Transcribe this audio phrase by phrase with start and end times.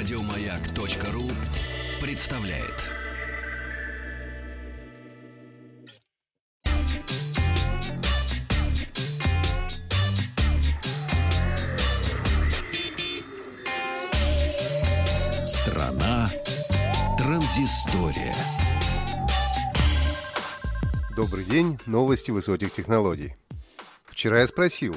[0.00, 1.30] Радиомаяк.ру
[2.00, 2.86] представляет.
[15.46, 16.30] Страна
[17.18, 18.34] транзистория.
[21.14, 23.36] Добрый день, новости высоких технологий.
[24.06, 24.96] Вчера я спросил,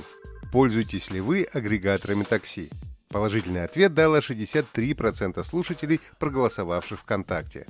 [0.54, 2.72] пользуетесь ли вы агрегаторами такси?
[3.14, 7.68] Положительный ответ дало 63% слушателей, проголосовавших ВКонтакте.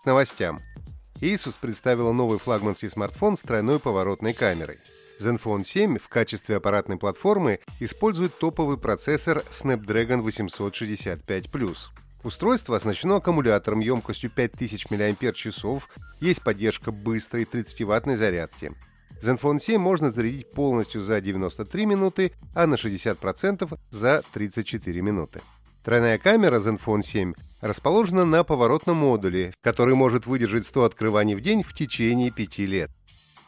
[0.00, 0.58] С новостям.
[1.20, 4.78] Asus представила новый флагманский смартфон с тройной поворотной камерой.
[5.20, 11.76] Zenfone 7 в качестве аппаратной платформы использует топовый процессор Snapdragon 865+.
[12.24, 15.46] Устройство оснащено аккумулятором емкостью 5000 мАч,
[16.20, 18.72] есть поддержка быстрой 30-ваттной зарядки.
[19.22, 25.40] Zenfone 7 можно зарядить полностью за 93 минуты, а на 60% за 34 минуты.
[25.84, 31.62] Тройная камера Zenfone 7 расположена на поворотном модуле, который может выдержать 100 открываний в день
[31.62, 32.90] в течение 5 лет.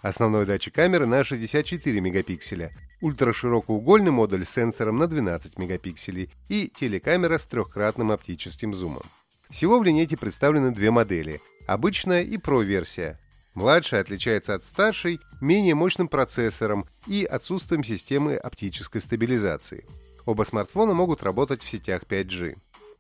[0.01, 7.39] Основной датчик камеры на 64 мегапикселя, ультраширокоугольный модуль с сенсором на 12 мегапикселей и телекамера
[7.39, 9.03] с трехкратным оптическим зумом.
[9.51, 13.19] Всего в линейке представлены две модели– обычная и Pro-версия.
[13.55, 19.87] Младшая отличается от старшей менее мощным процессором и отсутствием системы оптической стабилизации.
[20.27, 22.57] Оба смартфона могут работать в сетях 5G.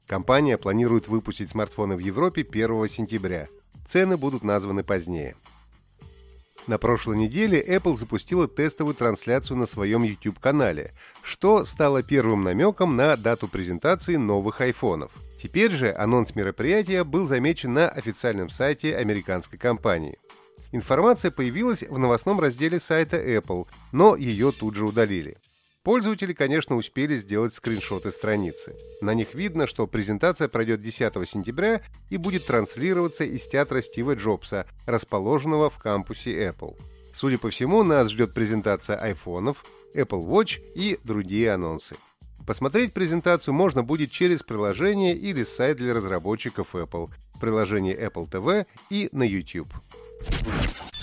[0.07, 3.49] Компания планирует выпустить смартфоны в Европе 1 сентября.
[3.87, 5.35] Цены будут названы позднее.
[6.67, 13.17] На прошлой неделе Apple запустила тестовую трансляцию на своем YouTube-канале, что стало первым намеком на
[13.17, 15.13] дату презентации новых айфонов.
[15.43, 20.19] Теперь же анонс мероприятия был замечен на официальном сайте американской компании.
[20.75, 25.37] Информация появилась в новостном разделе сайта Apple, но ее тут же удалили.
[25.85, 28.75] Пользователи, конечно, успели сделать скриншоты страницы.
[29.01, 31.81] На них видно, что презентация пройдет 10 сентября
[32.11, 36.77] и будет транслироваться из театра Стива Джобса, расположенного в кампусе Apple.
[37.15, 39.65] Судя по всему, нас ждет презентация айфонов,
[39.95, 41.95] Apple Watch и другие анонсы.
[42.49, 49.09] Посмотреть презентацию можно будет через приложение или сайт для разработчиков Apple, приложение Apple TV и
[49.13, 49.69] на YouTube.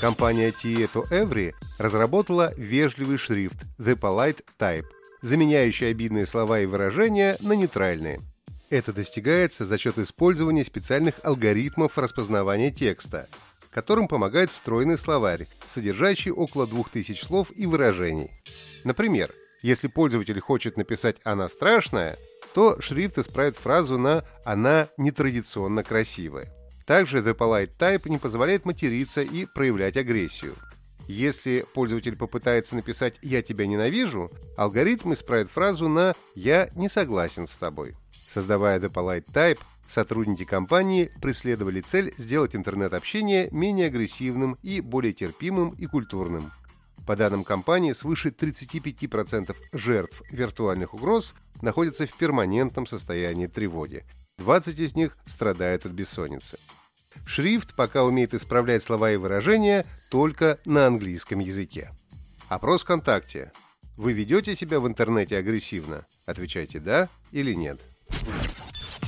[0.01, 4.87] Компания Tieto Every разработала вежливый шрифт The Polite Type,
[5.21, 8.19] заменяющий обидные слова и выражения на нейтральные.
[8.71, 13.27] Это достигается за счет использования специальных алгоритмов распознавания текста,
[13.69, 18.31] которым помогает встроенный словарь, содержащий около 2000 слов и выражений.
[18.83, 22.17] Например, если пользователь хочет написать «она страшная»,
[22.53, 26.51] то шрифт исправит фразу на «она нетрадиционно красивая».
[26.91, 30.55] Также The Polite Type не позволяет материться и проявлять агрессию.
[31.07, 37.55] Если пользователь попытается написать «я тебя ненавижу», алгоритм исправит фразу на «я не согласен с
[37.55, 37.95] тобой».
[38.27, 45.69] Создавая The Polite Type, сотрудники компании преследовали цель сделать интернет-общение менее агрессивным и более терпимым
[45.69, 46.51] и культурным.
[47.07, 54.03] По данным компании, свыше 35% жертв виртуальных угроз находятся в перманентном состоянии тревоги.
[54.39, 56.59] 20 из них страдают от бессонницы.
[57.25, 61.91] Шрифт пока умеет исправлять слова и выражения только на английском языке.
[62.49, 63.51] Опрос ВКонтакте.
[63.97, 66.05] Вы ведете себя в интернете агрессивно?
[66.25, 67.79] Отвечайте «да» или «нет».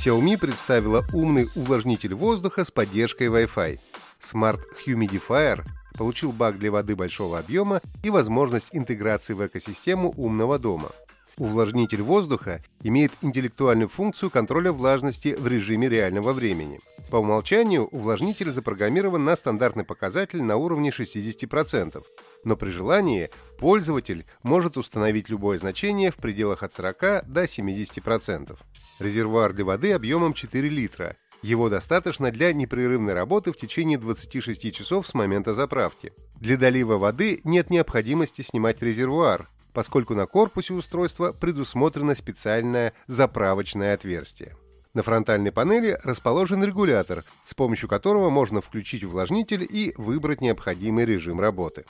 [0.05, 3.79] Xiaomi представила умный увлажнитель воздуха с поддержкой Wi-Fi.
[4.21, 5.65] Smart Humidifier
[5.97, 10.91] получил бак для воды большого объема и возможность интеграции в экосистему умного дома–
[11.37, 16.79] Увлажнитель воздуха имеет интеллектуальную функцию контроля влажности в режиме реального времени.
[17.09, 22.03] По умолчанию увлажнитель запрограммирован на стандартный показатель на уровне 60%,
[22.43, 28.57] но при желании пользователь может установить любое значение в пределах от 40 до 70%.
[28.99, 31.15] Резервуар для воды объемом 4 литра.
[31.41, 36.13] Его достаточно для непрерывной работы в течение 26 часов с момента заправки.
[36.35, 44.55] Для долива воды нет необходимости снимать резервуар, поскольку на корпусе устройства предусмотрено специальное заправочное отверстие.
[44.93, 51.39] На фронтальной панели расположен регулятор, с помощью которого можно включить увлажнитель и выбрать необходимый режим
[51.39, 51.85] работы.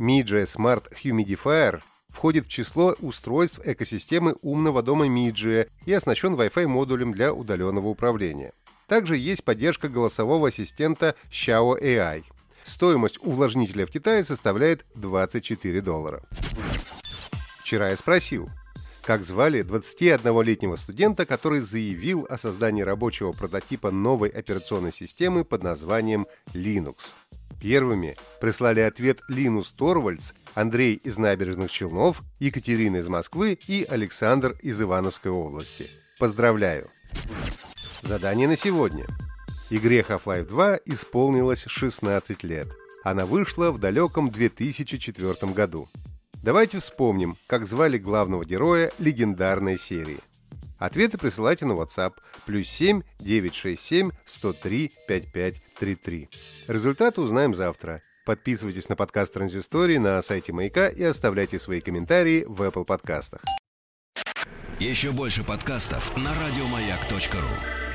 [0.00, 7.12] Midge Smart Humidifier входит в число устройств экосистемы умного дома Midge и оснащен Wi-Fi модулем
[7.12, 8.52] для удаленного управления.
[8.88, 12.24] Также есть поддержка голосового ассистента Xiao AI.
[12.64, 16.22] Стоимость увлажнителя в Китае составляет 24 доллара.
[17.68, 18.48] Вчера я спросил,
[19.02, 26.26] как звали 21-летнего студента, который заявил о создании рабочего прототипа новой операционной системы под названием
[26.54, 27.12] Linux.
[27.60, 34.80] Первыми прислали ответ Линус Торвальдс, Андрей из Набережных Челнов, Екатерина из Москвы и Александр из
[34.80, 35.90] Ивановской области.
[36.18, 36.90] Поздравляю!
[38.00, 39.04] Задание на сегодня.
[39.68, 42.66] Игре Half-Life 2 исполнилось 16 лет.
[43.04, 45.86] Она вышла в далеком 2004 году.
[46.48, 50.16] Давайте вспомним, как звали главного героя легендарной серии.
[50.78, 52.14] Ответы присылайте на WhatsApp
[52.46, 56.30] плюс 7 967 103 5533.
[56.68, 58.00] Результаты узнаем завтра.
[58.24, 63.42] Подписывайтесь на подкаст Транзистории на сайте Маяка и оставляйте свои комментарии в Apple подкастах.
[64.80, 67.87] Еще больше подкастов на радиомаяк.ру.